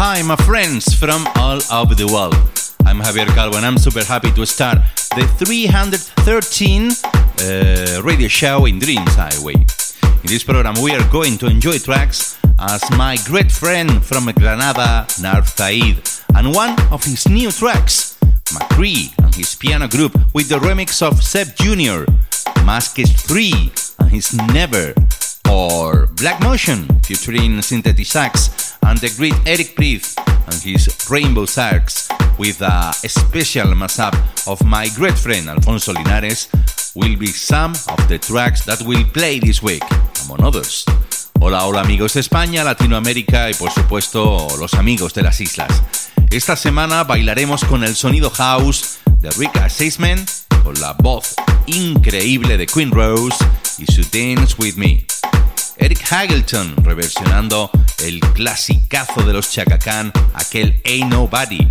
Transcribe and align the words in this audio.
Hi, 0.00 0.22
my 0.22 0.36
friends 0.36 0.94
from 0.94 1.26
all 1.34 1.58
over 1.72 1.92
the 1.92 2.06
world. 2.06 2.36
I'm 2.86 3.00
Javier 3.00 3.26
Calvo 3.34 3.56
and 3.56 3.66
I'm 3.66 3.76
super 3.76 4.04
happy 4.04 4.30
to 4.30 4.46
start 4.46 4.78
the 5.16 5.26
313 5.26 6.92
uh, 7.42 8.02
radio 8.04 8.28
show 8.28 8.66
in 8.66 8.78
Dreams 8.78 9.16
Highway. 9.16 9.54
In 9.54 10.28
this 10.30 10.44
program, 10.44 10.74
we 10.80 10.92
are 10.94 11.02
going 11.10 11.36
to 11.38 11.46
enjoy 11.46 11.78
tracks 11.78 12.38
as 12.60 12.88
my 12.92 13.18
great 13.24 13.50
friend 13.50 14.04
from 14.04 14.30
Granada, 14.38 15.04
Narf 15.20 15.48
Said, 15.48 16.00
and 16.36 16.54
one 16.54 16.80
of 16.92 17.02
his 17.02 17.28
new 17.28 17.50
tracks, 17.50 18.16
McCree 18.54 19.12
and 19.18 19.34
his 19.34 19.56
piano 19.56 19.88
group 19.88 20.14
with 20.32 20.48
the 20.48 20.60
remix 20.60 21.02
of 21.02 21.24
Seb 21.24 21.56
Jr., 21.56 22.06
Masked 22.64 23.08
3 23.26 23.72
and 23.98 24.10
his 24.12 24.32
Never, 24.54 24.94
or 25.50 26.06
Black 26.14 26.40
Motion 26.40 26.86
featuring 27.00 27.60
Synthetic 27.62 28.06
Sax 28.06 28.57
and 28.88 28.98
the 29.00 29.10
great 29.16 29.34
Eric 29.44 29.74
Priest 29.74 30.18
and 30.46 30.54
his 30.62 30.88
Rainbow 31.10 31.44
Sax 31.44 32.08
with 32.38 32.62
a 32.62 32.92
special 32.94 33.74
mashup 33.74 34.16
of 34.46 34.64
my 34.64 34.88
great 34.96 35.18
friend 35.18 35.48
Alfonso 35.48 35.92
Linares 35.92 36.48
will 36.94 37.16
be 37.18 37.26
some 37.26 37.72
of 37.72 38.08
the 38.08 38.18
tracks 38.18 38.64
that 38.64 38.80
will 38.82 39.04
play 39.12 39.40
this 39.40 39.62
week, 39.62 39.82
among 40.24 40.42
others. 40.42 40.86
Hola, 41.38 41.66
hola 41.66 41.82
amigos 41.82 42.14
de 42.14 42.20
España, 42.20 42.64
Latinoamérica 42.64 43.50
y 43.50 43.54
por 43.54 43.70
supuesto 43.70 44.48
los 44.58 44.72
amigos 44.74 45.12
de 45.12 45.22
las 45.22 45.40
islas. 45.40 45.70
Esta 46.30 46.56
semana 46.56 47.04
bailaremos 47.04 47.64
con 47.64 47.84
el 47.84 47.94
sonido 47.94 48.30
house 48.30 48.98
de 49.18 49.30
Rick 49.32 49.56
Assessment, 49.58 50.30
con 50.64 50.80
la 50.80 50.94
voz 50.94 51.34
increíble 51.66 52.56
de 52.56 52.66
Queen 52.66 52.90
Rose 52.90 53.36
y 53.76 53.84
su 53.84 54.00
Dance 54.02 54.54
With 54.58 54.76
Me. 54.76 55.04
Eric 55.78 56.04
Hagelton 56.10 56.76
reversionando 56.84 57.70
el 58.04 58.20
clasicazo 58.20 59.22
de 59.22 59.32
los 59.32 59.50
Chacacán, 59.50 60.12
aquel 60.34 60.80
Ain't 60.84 61.10
Nobody. 61.10 61.68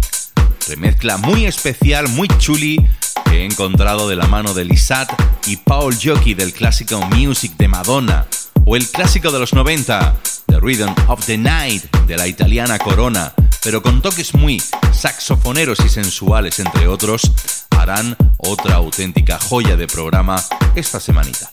Remezcla 0.68 1.18
muy 1.18 1.46
especial, 1.46 2.08
muy 2.10 2.28
chuli, 2.38 2.86
que 3.26 3.42
he 3.42 3.46
encontrado 3.46 4.08
de 4.10 4.16
la 4.16 4.28
mano 4.28 4.54
de 4.54 4.66
Lisat 4.66 5.10
y 5.46 5.58
Paul 5.58 5.96
Jockey 6.02 6.34
del 6.34 6.54
clásico 6.54 7.00
Music 7.08 7.54
de 7.58 7.68
Madonna. 7.68 8.26
O 8.66 8.76
el 8.76 8.88
clásico 8.88 9.32
de 9.32 9.40
los 9.40 9.54
90, 9.54 10.16
The 10.48 10.60
Rhythm 10.60 10.94
of 11.08 11.26
the 11.26 11.38
Night 11.38 11.84
de 12.06 12.18
la 12.18 12.28
italiana 12.28 12.80
Corona, 12.80 13.34
pero 13.64 13.82
con 13.82 14.02
toques 14.02 14.34
muy 14.34 14.62
saxofoneros 14.92 15.80
y 15.86 15.90
sensuales 15.90 16.60
entre 16.60 16.88
otros, 16.88 17.32
harán 17.72 18.16
otra 18.38 18.76
auténtica 18.76 19.40
joya 19.40 19.76
de 19.76 19.88
programa 19.88 20.42
esta 20.76 21.00
semanita. 21.00 21.52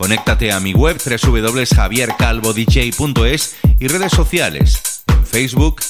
Conéctate 0.00 0.50
a 0.50 0.58
mi 0.60 0.72
web 0.72 0.98
www.javiercalvodj.es 0.98 3.56
y 3.78 3.86
redes 3.86 4.12
sociales 4.12 5.02
en 5.08 5.26
Facebook, 5.26 5.82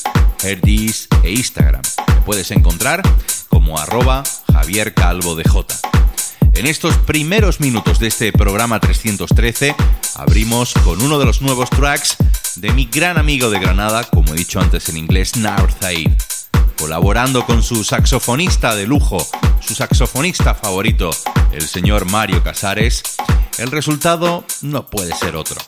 Herdis 0.43 1.07
e 1.23 1.31
Instagram. 1.31 1.83
Puedes 2.27 2.51
encontrar 2.51 3.03
como 3.49 3.79
arroba 3.79 4.25
Javier 4.53 4.95
Calvo. 4.95 5.39
En 6.55 6.67
estos 6.67 6.97
primeros 6.97 7.61
minutos 7.61 8.01
de 8.01 8.09
este 8.09 8.33
programa 8.33 8.81
313 8.81 9.77
abrimos 10.17 10.75
con 10.85 11.01
uno 11.01 11.21
de 11.21 11.27
los 11.27 11.41
nuevos 11.41 11.71
tracks 11.71 12.17
de 12.57 12.73
mi 12.73 12.87
gran 12.87 13.17
amigo 13.17 13.49
de 13.49 13.61
Granada, 13.61 14.03
como 14.03 14.35
he 14.35 14.37
dicho 14.37 14.59
antes 14.59 14.89
en 14.89 14.97
inglés, 14.97 15.37
Narthaid 15.37 16.11
colaborando 16.81 17.45
con 17.45 17.63
su 17.63 17.85
saxofonista 17.85 18.75
de 18.75 18.87
lujo, 18.87 19.19
su 19.61 19.75
saxofonista 19.75 20.55
favorito, 20.55 21.11
el 21.53 21.61
señor 21.61 22.11
Mario 22.11 22.43
Casares, 22.43 23.03
el 23.59 23.71
resultado 23.71 24.45
no 24.63 24.87
puede 24.87 25.15
ser 25.15 25.37
otro. 25.37 25.61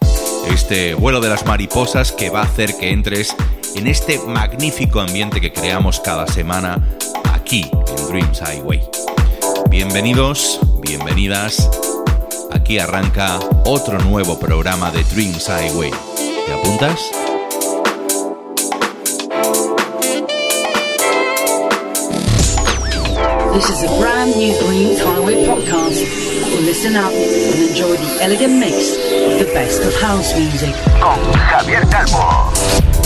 Este 0.48 0.94
vuelo 0.94 1.20
de 1.20 1.28
las 1.28 1.44
mariposas 1.44 2.12
que 2.12 2.30
va 2.30 2.40
a 2.40 2.44
hacer 2.44 2.78
que 2.78 2.90
entres 2.90 3.36
en 3.74 3.88
este 3.88 4.18
magnífico 4.20 5.00
ambiente 5.00 5.42
que 5.42 5.52
creamos 5.52 6.00
cada 6.00 6.26
semana 6.26 6.82
aquí 7.30 7.70
en 7.88 8.08
Dreams 8.08 8.40
Highway. 8.40 8.80
Bienvenidos, 9.68 10.60
bienvenidas. 10.80 11.68
Aquí 12.52 12.78
arranca 12.78 13.38
otro 13.66 13.98
nuevo 13.98 14.40
programa 14.40 14.90
de 14.90 15.04
Dreams 15.04 15.46
Highway. 15.46 15.90
¿Te 16.46 16.54
apuntas? 16.54 17.00
This 23.52 23.68
is 23.68 23.82
a 23.82 23.88
brand 23.98 24.34
new 24.34 24.58
Dreams 24.60 24.98
Highway 24.98 25.34
podcast. 25.44 26.00
Listen 26.64 26.96
up 26.96 27.12
and 27.12 27.68
enjoy 27.68 27.96
the 27.96 28.18
elegant 28.22 28.58
mix 28.58 28.96
of 28.96 29.46
the 29.46 29.50
best 29.52 29.82
of 29.84 29.94
house 30.00 30.34
music. 30.38 30.74
Con 30.98 31.18
Javier 31.34 31.84
Calvo. 31.90 33.01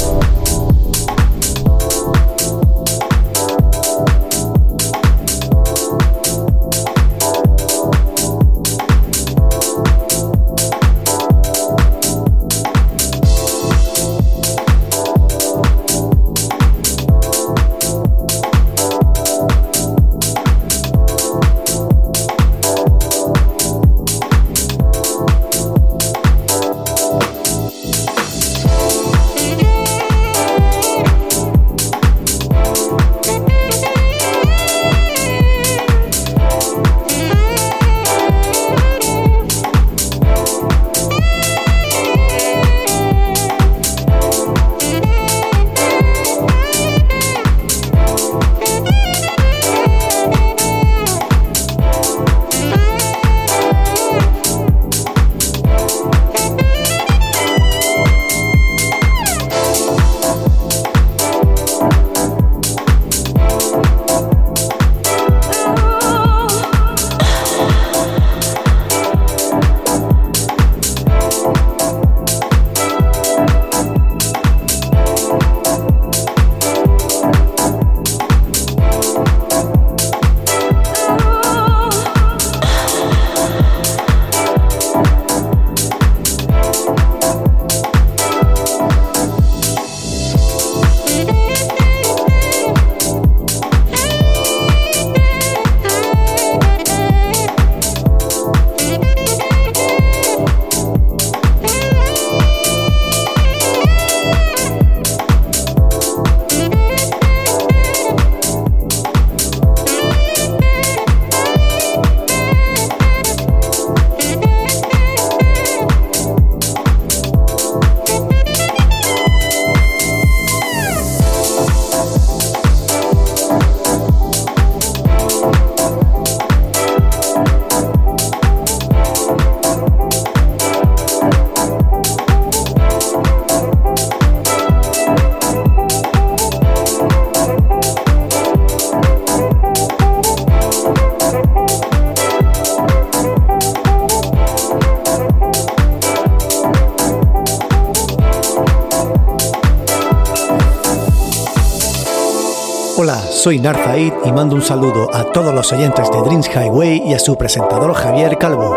Soy 153.46 153.60
Narzaid 153.60 154.12
y 154.24 154.32
mando 154.32 154.56
un 154.56 154.60
saludo 154.60 155.08
a 155.14 155.22
todos 155.30 155.54
los 155.54 155.72
oyentes 155.72 156.10
de 156.10 156.20
Dreams 156.20 156.48
Highway 156.48 157.00
y 157.06 157.14
a 157.14 157.20
su 157.20 157.38
presentador 157.38 157.94
Javier 157.94 158.38
Calvo. 158.38 158.76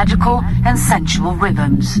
Magical 0.00 0.40
and 0.64 0.78
sensual 0.78 1.34
rhythms. 1.36 2.00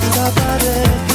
quedaré 0.00 0.84
contigo. 0.84 1.13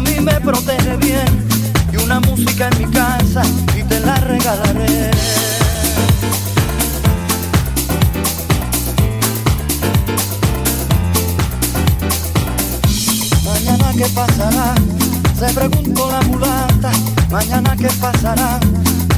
A 0.00 0.02
mí 0.02 0.18
me 0.18 0.40
protege 0.40 0.96
bien 0.96 1.46
y 1.92 1.96
una 1.98 2.20
música 2.20 2.70
en 2.72 2.78
mi 2.78 2.90
casa 2.90 3.42
y 3.76 3.82
te 3.82 4.00
la 4.00 4.14
regalaré. 4.16 5.10
Mañana 13.44 13.92
qué 13.94 14.06
pasará, 14.14 14.74
se 15.38 15.52
preguntó 15.52 16.10
la 16.10 16.22
mulata. 16.22 16.90
Mañana 17.30 17.76
qué 17.76 17.88
pasará, 18.00 18.58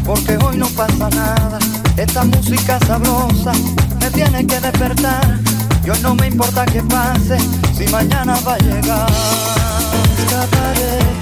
porque 0.05 0.37
hoy 0.45 0.57
no 0.57 0.67
pasa 0.67 1.09
nada. 1.11 1.59
Esta 1.97 2.25
música 2.25 2.81
sabrosa 2.89 3.53
me 4.01 4.11
tiene 4.11 4.45
que 4.49 4.59
despertar. 4.59 5.39
Y 5.85 5.91
hoy 5.91 5.99
no 6.03 6.17
me 6.17 6.27
importa 6.27 6.65
qué 6.67 6.83
pase, 6.83 7.39
si 7.77 7.87
mañana 7.93 8.37
va 8.45 8.55
a 8.55 8.59
llegar. 8.59 9.62
Escaparé, 10.23 10.23
escaparé, 10.23 11.22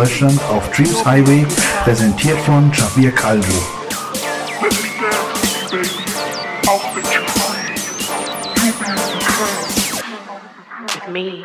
Deutschland 0.00 0.40
auf 0.48 0.70
Dreams 0.70 1.04
Highway, 1.04 1.44
präsentiert 1.84 2.38
von 2.40 2.72
Javier 2.72 3.12
Calvo. 3.12 3.52
me. 11.12 11.44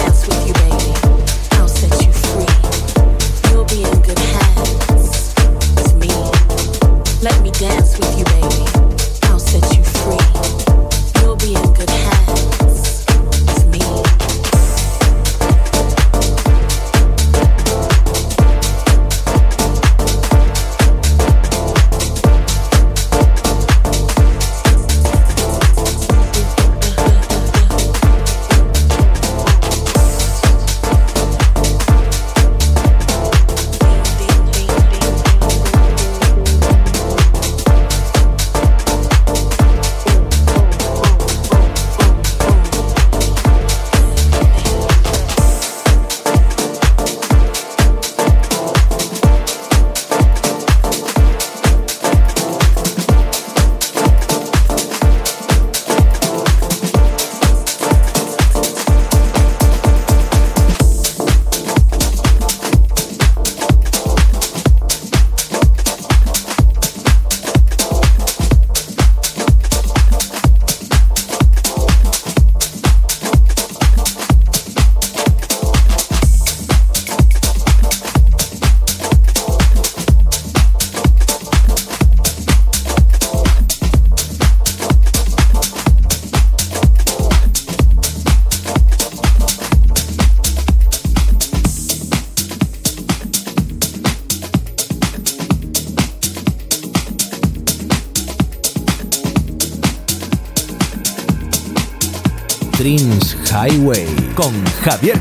dance 0.00 0.26
with 0.26 0.46
you, 0.48 0.54
baby. 0.54 1.09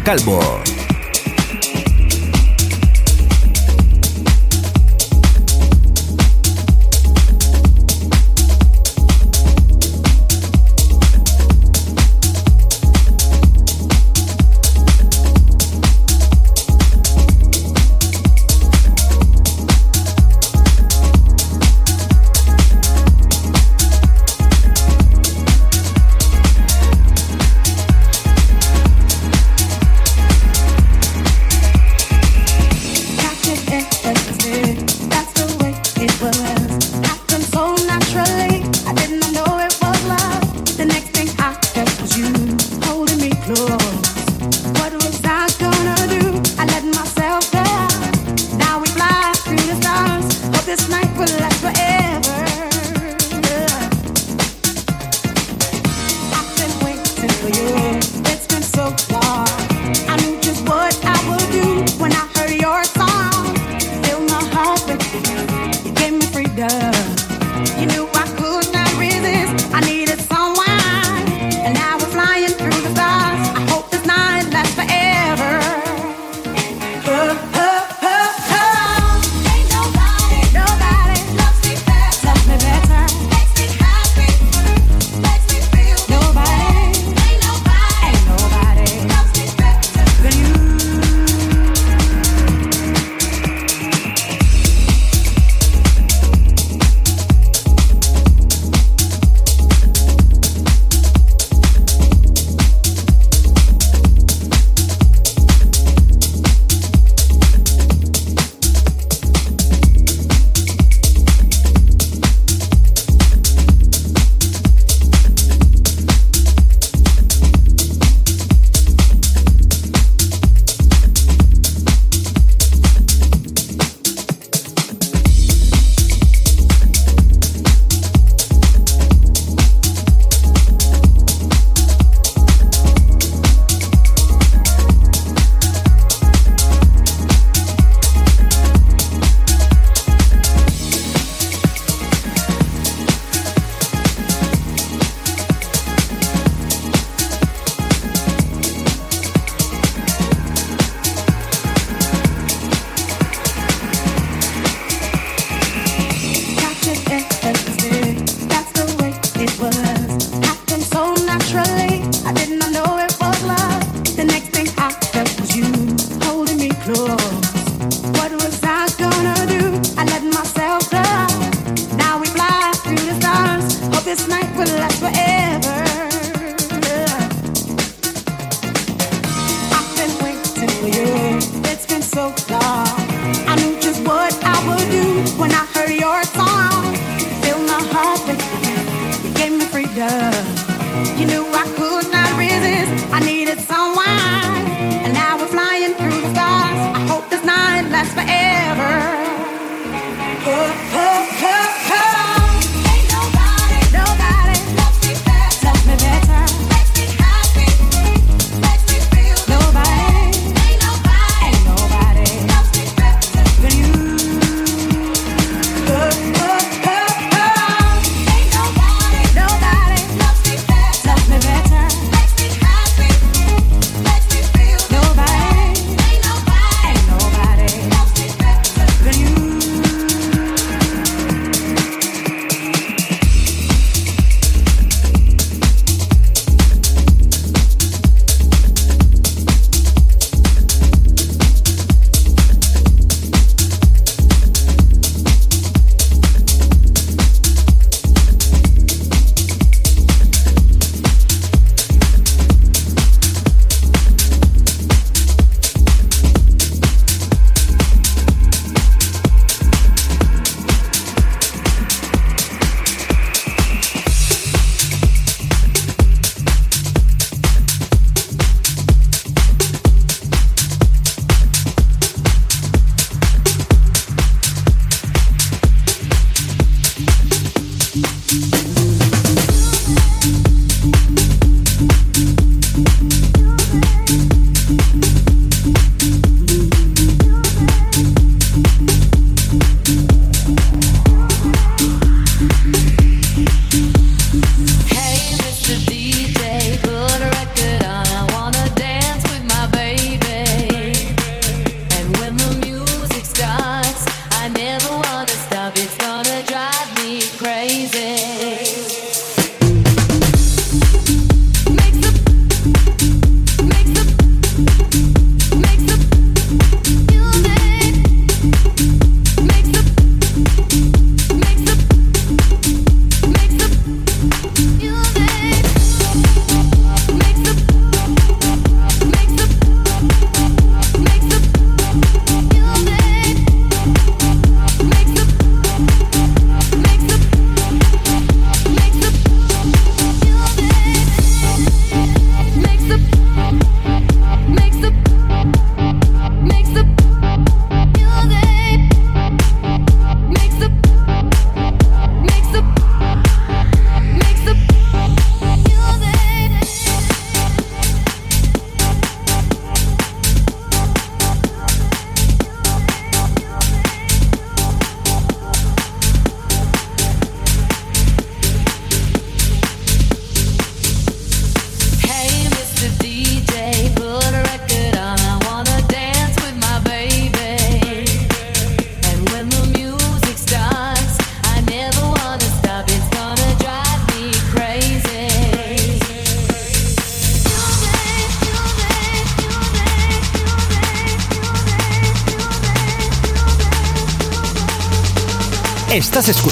Calvo. 0.09 0.48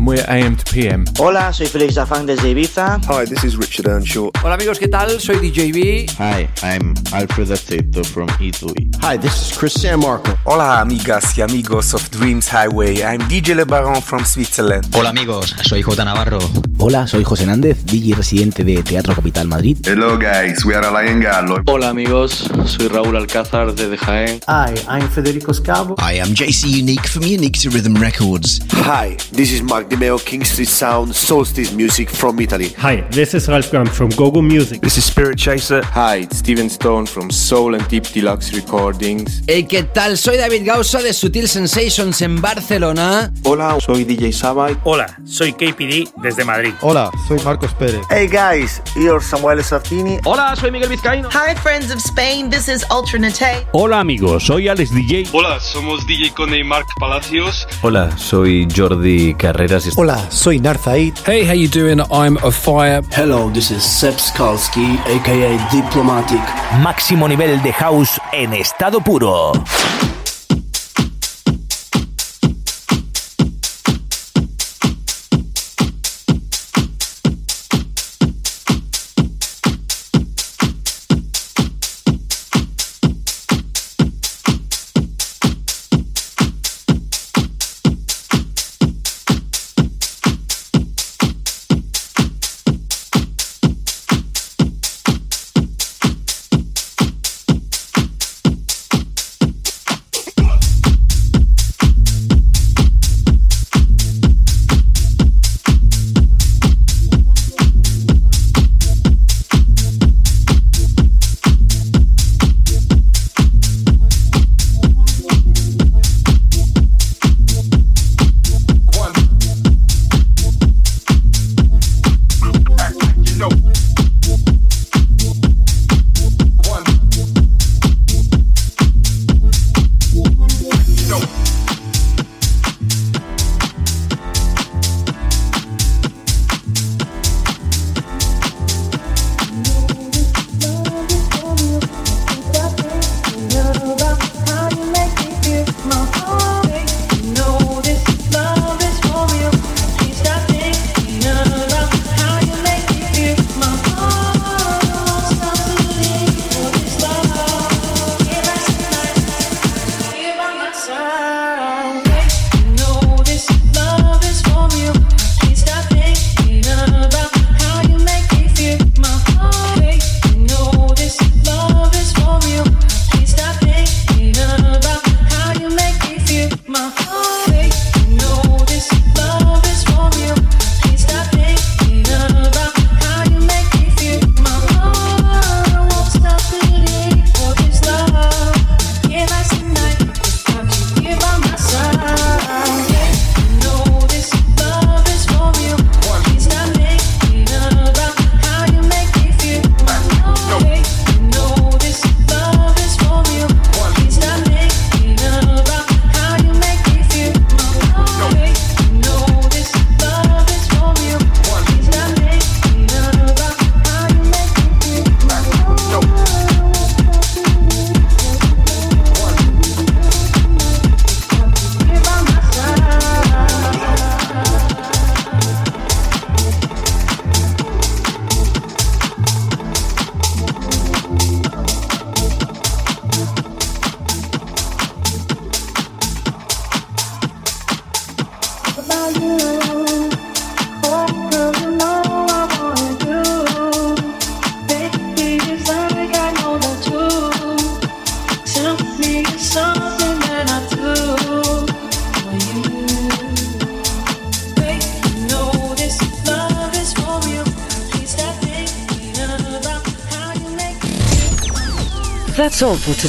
And 0.00 0.06
we're 0.08 0.24
AM 0.28 0.56
to 0.56 0.64
PM. 0.72 1.04
Hola, 1.18 1.52
soy 1.52 1.66
Felix 1.66 1.94
Zafang 1.94 2.24
desde 2.24 2.48
Ibiza. 2.48 3.00
Hi, 3.06 3.26
this 3.26 3.44
is 3.44 3.58
Richard 3.58 3.86
Earnshaw. 3.86 4.30
Hola 4.42 4.54
amigos, 4.54 4.78
¿qué 4.78 4.88
tal? 4.88 5.20
Soy 5.20 5.36
DJ 5.36 5.72
B. 5.72 6.06
Hi, 6.16 6.48
I'm 6.62 6.94
Alfred 7.12 7.50
Aceto 7.50 8.02
from 8.02 8.28
Italy. 8.40 8.88
Hi, 9.02 9.18
this 9.18 9.34
is 9.34 9.58
Chris 9.58 9.74
San 9.74 10.00
Marco. 10.00 10.38
Hola 10.44 10.80
amigas 10.80 11.36
y 11.36 11.42
amigos 11.42 11.92
of 11.92 12.10
Dreams 12.10 12.48
Highway. 12.48 13.02
I'm 13.02 13.20
DJ 13.28 13.54
Le 13.54 13.66
Baron 13.66 14.00
from 14.00 14.24
Switzerland. 14.24 14.86
Hola 14.94 15.10
amigos, 15.10 15.54
soy 15.64 15.82
J 15.82 16.02
Navarro. 16.02 16.38
Hola, 16.78 17.06
soy 17.06 17.22
José 17.22 17.44
Nández, 17.44 17.84
DJ 17.84 18.14
residente 18.14 18.64
de 18.64 18.82
Teatro 18.82 19.14
Capital 19.14 19.48
Madrid. 19.48 19.76
Hello 19.84 20.16
guys, 20.16 20.64
we 20.64 20.74
are 20.74 20.86
Alain 20.86 21.20
Gallo. 21.20 21.62
Hola 21.66 21.90
amigos, 21.90 22.50
soy 22.64 22.88
Raúl 22.88 23.18
Alcázar 23.18 23.74
de 23.74 23.98
Jaén. 23.98 24.40
Hi, 24.48 24.72
I'm 24.88 25.10
Federico 25.10 25.52
Scavo. 25.52 25.94
Hi, 25.98 26.20
I'm 26.20 26.34
JC 26.34 26.70
Unique 26.70 27.06
from 27.06 27.24
Unique 27.24 27.60
to 27.60 27.68
Rhythm 27.68 27.96
Records. 27.96 28.60
Hi, 28.70 29.18
this 29.32 29.52
is 29.52 29.62
Mark 29.62 29.89
Dimeo, 29.90 30.24
King 30.24 30.44
Street 30.44 30.68
Sound, 30.68 31.12
Solstice 31.12 31.72
Music 31.72 32.08
from 32.08 32.38
Italy. 32.38 32.68
Hi, 32.78 33.00
this 33.10 33.34
is 33.34 33.48
Ralph 33.48 33.70
Graham 33.72 33.86
from 33.86 34.08
Gogo 34.10 34.40
Music. 34.40 34.80
This 34.80 34.96
is 34.96 35.04
Spirit 35.04 35.36
Chaser. 35.36 35.82
Hi, 35.82 36.18
it's 36.18 36.38
Steven 36.38 36.70
Stone 36.70 37.06
from 37.06 37.28
Soul 37.28 37.74
and 37.74 37.86
Deep 37.88 38.04
Deluxe 38.04 38.52
Recordings. 38.52 39.42
Hey, 39.48 39.64
¿qué 39.64 39.82
tal? 39.82 40.16
Soy 40.16 40.36
David 40.36 40.64
Gausa 40.64 41.02
de 41.02 41.12
Sutil 41.12 41.48
Sensations 41.48 42.22
en 42.22 42.40
Barcelona. 42.40 43.32
Hola, 43.42 43.80
soy 43.80 44.04
DJ 44.04 44.32
Sabai. 44.32 44.78
Hola, 44.84 45.06
soy 45.24 45.52
KPD 45.52 46.08
desde 46.22 46.44
Madrid. 46.44 46.72
Hola, 46.82 47.10
soy 47.26 47.40
Marcos 47.44 47.74
Pérez. 47.74 48.02
Hey 48.10 48.28
guys, 48.28 48.80
you're 48.94 49.20
Samuel 49.20 49.60
Sartini. 49.64 50.20
Hola, 50.24 50.54
soy 50.54 50.70
Miguel 50.70 50.88
Vizcaíno. 50.90 51.28
Hi 51.32 51.56
friends 51.56 51.90
of 51.90 51.98
Spain, 51.98 52.48
this 52.48 52.68
is 52.68 52.86
Ultranate. 52.90 53.66
Hola 53.72 53.98
amigos, 53.98 54.44
soy 54.44 54.68
Alex 54.68 54.94
DJ. 54.94 55.28
Hola, 55.32 55.58
somos 55.58 56.06
DJ 56.06 56.32
Cone 56.32 56.58
y 56.58 56.62
Mark 56.62 56.86
Palacios. 57.00 57.66
Hola, 57.82 58.16
soy 58.16 58.68
Jordi 58.76 59.34
Carreras. 59.34 59.79
Hola, 59.96 60.30
soy 60.30 60.58
Narzaid. 60.58 61.18
Hey, 61.24 61.44
how 61.44 61.54
you 61.54 61.66
doing? 61.68 62.00
I'm 62.12 62.36
a 62.44 62.50
fire. 62.50 63.02
Hello, 63.12 63.48
this 63.50 63.70
is 63.70 63.82
Seb 63.82 64.14
Skalski, 64.14 64.98
aka 65.06 65.58
Diplomatic. 65.72 66.40
Máximo 66.82 67.26
nivel 67.26 67.62
de 67.62 67.72
house 67.72 68.20
en 68.32 68.52
estado 68.52 69.00
puro. 69.00 69.52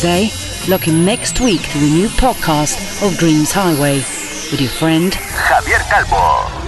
Today. 0.01 0.31
Look 0.67 0.87
in 0.87 1.05
next 1.05 1.39
week 1.41 1.61
to 1.61 1.77
the 1.77 1.89
new 1.89 2.07
podcast 2.07 3.05
of 3.05 3.19
Dreams 3.19 3.51
Highway 3.51 3.97
with 4.49 4.59
your 4.59 4.71
friend 4.71 5.11
Javier 5.13 5.87
Calvo. 5.89 6.60